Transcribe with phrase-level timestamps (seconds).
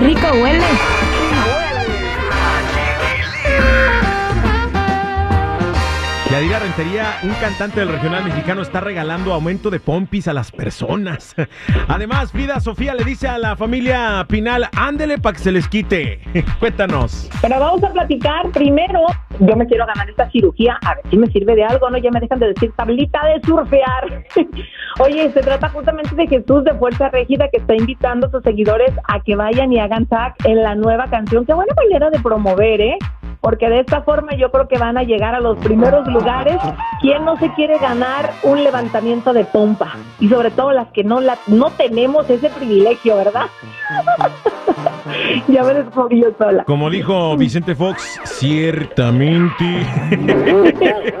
[0.00, 0.97] rico huele.
[6.78, 11.34] Rentería, un cantante del regional mexicano, está regalando aumento de pompis a las personas.
[11.88, 16.20] Además, Frida Sofía le dice a la familia Pinal, ándele para que se les quite.
[16.60, 17.28] Cuéntanos.
[17.42, 19.00] Pero vamos a platicar primero.
[19.40, 21.98] Yo me quiero ganar esta cirugía, a ver si me sirve de algo, ¿no?
[21.98, 24.24] Ya me dejan de decir tablita de surfear.
[25.00, 28.92] Oye, se trata justamente de Jesús de Fuerza Régida que está invitando a sus seguidores
[29.08, 31.44] a que vayan y hagan tag en la nueva canción.
[31.44, 32.98] Qué buena manera de promover, ¿eh?
[33.40, 36.56] Porque de esta forma yo creo que van a llegar a los primeros lugares.
[37.00, 39.94] ¿Quién no se quiere ganar un levantamiento de pompa?
[40.20, 43.46] Y sobre todo las que no la, no tenemos ese privilegio, ¿verdad?
[45.48, 46.64] ya me descubrí yo sola.
[46.64, 49.64] Como dijo Vicente Fox, ciertamente.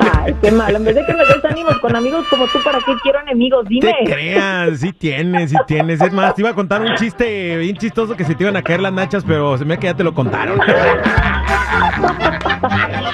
[0.00, 0.74] Ay, qué mal.
[0.74, 3.66] En vez de que me des ánimos con amigos como tú, ¿para qué quiero enemigos?
[3.68, 3.94] Dime.
[4.04, 6.00] Te creas, sí tienes, sí tienes.
[6.00, 8.62] Es más, te iba a contar un chiste bien chistoso que se te iban a
[8.62, 10.58] caer las nachas, pero se me que ya te lo contaron.
[11.76, 12.65] Ha ha ha ha!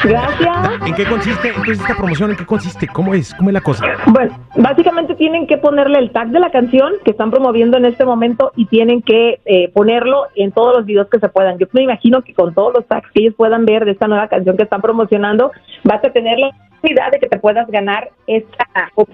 [0.05, 0.87] Gracias.
[0.87, 2.31] ¿En qué consiste entonces esta promoción?
[2.31, 2.87] ¿En qué consiste?
[2.89, 3.35] ¿Cómo es?
[3.35, 3.85] ¿Cómo es la cosa?
[4.07, 8.05] Bueno, básicamente tienen que ponerle el tag de la canción que están promoviendo en este
[8.05, 11.59] momento y tienen que eh, ponerlo en todos los videos que se puedan.
[11.59, 14.29] Yo me imagino que con todos los tags que ellos puedan ver de esta nueva
[14.29, 15.53] canción que están promocionando,
[15.85, 18.67] vas a tener la oportunidad de que te puedas ganar esta,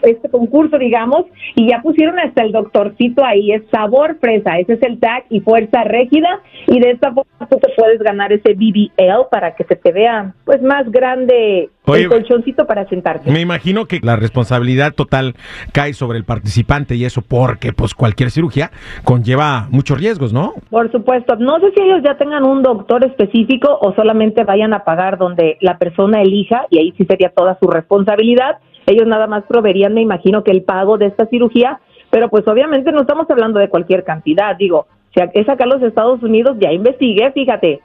[0.02, 4.82] este concurso, digamos, y ya pusieron hasta el doctorcito ahí, es sabor fresa, ese es
[4.82, 9.28] el tag y fuerza rígida, y de esta forma tú te puedes ganar ese BBL
[9.30, 13.30] para que se te vea pues más grande Oye, el colchoncito para sentarte.
[13.30, 15.34] Me imagino que la responsabilidad total
[15.72, 18.70] cae sobre el participante y eso porque pues cualquier cirugía
[19.04, 20.54] conlleva muchos riesgos, ¿no?
[20.70, 24.84] Por supuesto, no sé si ellos ya tengan un doctor específico o solamente vayan a
[24.84, 28.58] pagar donde la persona elija y ahí sí sería toda su responsabilidad.
[28.86, 32.90] Ellos nada más proveerían, me imagino, que el pago de esta cirugía, pero pues obviamente
[32.90, 34.56] no estamos hablando de cualquier cantidad.
[34.56, 37.80] Digo, si es acá los Estados Unidos, ya investigué, fíjate,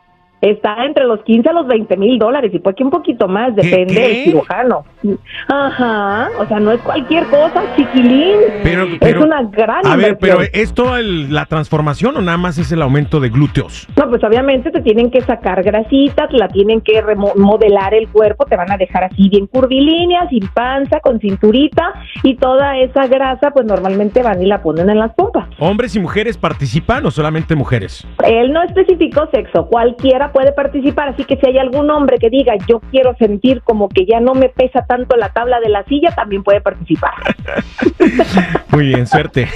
[0.50, 3.56] está entre los 15 a los 20 mil dólares y puede que un poquito más,
[3.56, 4.02] depende qué?
[4.02, 4.84] del cirujano.
[5.50, 8.38] Ajá, o sea, no es cualquier cosa, chiquilín.
[8.64, 10.18] Pero, pero- es una gran A ver, inversión.
[10.20, 13.88] pero ¿es toda el- la transformación o nada más es el aumento de glúteos?
[13.98, 18.46] No, pues obviamente te tienen que sacar grasitas, la tienen que remo- modelar el cuerpo,
[18.46, 21.94] te van a dejar así bien curvilínea, sin panza, con cinturita
[22.24, 25.48] y toda esa grasa pues normalmente van y la ponen en las pompas.
[25.60, 28.08] ¿Hombres y mujeres participan o solamente mujeres?
[28.26, 32.54] Él no especificó sexo, cualquiera puede participar, así que si hay algún hombre que diga
[32.68, 36.12] yo quiero sentir como que ya no me pesa tanto la tabla de la silla,
[36.12, 37.14] también puede participar.
[38.70, 39.48] Muy bien, suerte.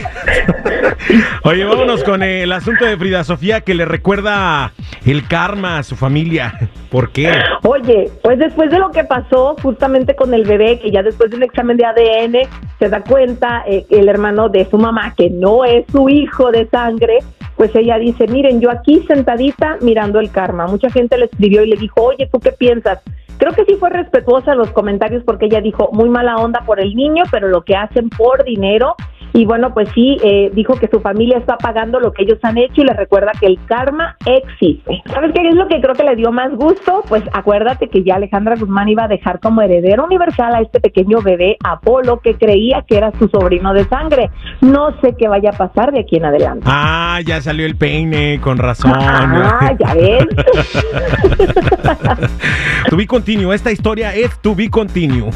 [1.43, 4.71] Oye, vámonos con el asunto de Frida Sofía que le recuerda
[5.05, 6.69] el karma a su familia.
[6.89, 7.31] ¿Por qué?
[7.63, 11.37] Oye, pues después de lo que pasó justamente con el bebé, que ya después de
[11.37, 12.49] un examen de ADN
[12.79, 16.67] se da cuenta eh, el hermano de su mamá que no es su hijo de
[16.69, 17.19] sangre,
[17.55, 20.67] pues ella dice, miren, yo aquí sentadita mirando el karma.
[20.67, 23.01] Mucha gente le escribió y le dijo, oye, ¿tú qué piensas?
[23.37, 26.95] Creo que sí fue respetuosa los comentarios porque ella dijo muy mala onda por el
[26.95, 28.95] niño, pero lo que hacen por dinero.
[29.37, 32.57] Y bueno, pues sí, eh, dijo que su familia está pagando lo que ellos han
[32.57, 35.03] hecho y les recuerda que el karma existe.
[35.05, 37.03] ¿Sabes qué es lo que creo que le dio más gusto?
[37.07, 41.21] Pues acuérdate que ya Alejandra Guzmán iba a dejar como heredero universal a este pequeño
[41.21, 44.31] bebé Apolo que creía que era su sobrino de sangre.
[44.61, 46.65] No sé qué vaya a pasar de aquí en adelante.
[46.65, 48.93] Ah, ya salió el peine, con razón.
[48.95, 50.25] Ah, ya ves.
[52.89, 55.29] to be continue, esta historia es to be continue.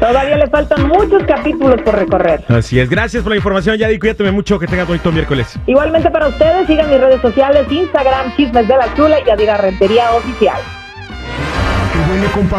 [0.00, 2.42] Todavía le faltan muchos capítulos por recorrer.
[2.48, 5.58] Así es, gracias por la información, Yadi, cuídate mucho, que tengas bonito miércoles.
[5.66, 10.12] Igualmente para ustedes, sigan mis redes sociales, Instagram, Chismes de la Chula y Yadira Rentería
[10.12, 10.60] Oficial.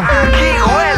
[0.08, 0.91] A chiquilín.